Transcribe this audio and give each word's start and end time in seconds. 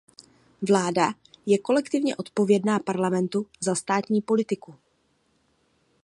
Vláda 0.67 1.13
je 1.45 1.57
kolektivně 1.59 2.15
odpovědná 2.15 2.79
parlamentu 2.79 3.45
za 3.61 3.75
státní 3.75 4.21
politiku. 4.21 4.75